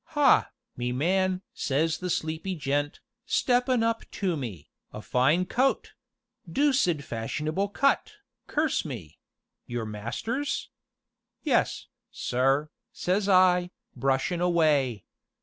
[0.17, 5.93] 'Ha, me man!' says the sleepy gent, steppin' up to me, 'a fine coat
[6.51, 8.13] doocid fashionable cut,
[8.47, 9.19] curse me!
[9.67, 10.71] your master's?'
[11.43, 15.05] 'Yes, sir,' says I, brushin' away.